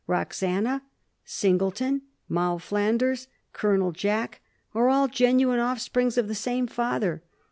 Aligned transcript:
'Roxana,' 0.07 0.81
* 1.11 1.25
Singleton,' 1.39 2.01
*Moll 2.27 2.57
Flan 2.57 2.97
ders,' 2.97 3.27
* 3.41 3.53
Colonel 3.53 3.91
Jack,' 3.91 4.41
are 4.73 4.89
all 4.89 5.07
genuine 5.07 5.59
offsprings 5.59 6.17
of 6.17 6.27
the 6.27 6.33
same 6.33 6.65
father. 6.65 7.21